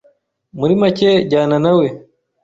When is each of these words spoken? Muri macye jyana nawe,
Muri 0.59 0.73
macye 0.81 1.09
jyana 1.29 1.55
nawe, 1.63 1.87